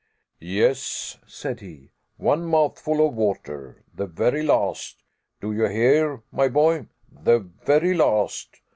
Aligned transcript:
"Yes," 0.39 1.19
said 1.27 1.59
he, 1.59 1.91
"one 2.17 2.43
mouthful 2.43 3.05
of 3.07 3.13
water, 3.13 3.83
the 3.93 4.07
very 4.07 4.41
last 4.41 5.03
do 5.39 5.53
you 5.53 5.67
hear, 5.67 6.23
my 6.31 6.47
boy 6.47 6.87
the 7.11 7.37
very 7.67 7.93
last! 7.93 8.61